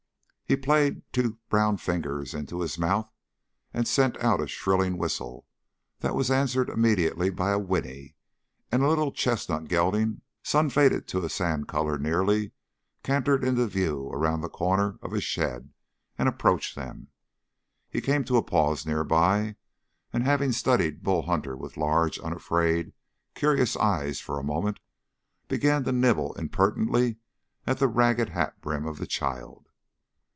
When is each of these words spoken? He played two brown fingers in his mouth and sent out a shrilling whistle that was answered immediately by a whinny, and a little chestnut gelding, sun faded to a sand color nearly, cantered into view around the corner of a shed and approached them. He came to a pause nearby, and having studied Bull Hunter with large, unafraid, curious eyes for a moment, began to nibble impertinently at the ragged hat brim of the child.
He 0.51 0.57
played 0.57 1.03
two 1.13 1.37
brown 1.47 1.77
fingers 1.77 2.33
in 2.33 2.45
his 2.45 2.77
mouth 2.77 3.09
and 3.73 3.87
sent 3.87 4.17
out 4.17 4.41
a 4.41 4.47
shrilling 4.49 4.97
whistle 4.97 5.47
that 5.99 6.13
was 6.13 6.29
answered 6.29 6.67
immediately 6.67 7.29
by 7.29 7.51
a 7.51 7.57
whinny, 7.57 8.17
and 8.69 8.83
a 8.83 8.89
little 8.89 9.13
chestnut 9.13 9.69
gelding, 9.69 10.23
sun 10.43 10.69
faded 10.69 11.07
to 11.07 11.23
a 11.23 11.29
sand 11.29 11.69
color 11.69 11.97
nearly, 11.97 12.51
cantered 13.01 13.45
into 13.45 13.65
view 13.65 14.09
around 14.09 14.41
the 14.41 14.49
corner 14.49 14.99
of 15.01 15.13
a 15.13 15.21
shed 15.21 15.71
and 16.17 16.27
approached 16.27 16.75
them. 16.75 17.07
He 17.89 18.01
came 18.01 18.25
to 18.25 18.35
a 18.35 18.43
pause 18.43 18.85
nearby, 18.85 19.55
and 20.11 20.25
having 20.25 20.51
studied 20.51 21.01
Bull 21.01 21.21
Hunter 21.21 21.55
with 21.55 21.77
large, 21.77 22.19
unafraid, 22.19 22.91
curious 23.35 23.77
eyes 23.77 24.19
for 24.19 24.37
a 24.37 24.43
moment, 24.43 24.81
began 25.47 25.85
to 25.85 25.93
nibble 25.93 26.33
impertinently 26.33 27.19
at 27.65 27.77
the 27.77 27.87
ragged 27.87 28.27
hat 28.27 28.59
brim 28.59 28.85
of 28.85 28.97
the 28.97 29.07
child. 29.07 29.67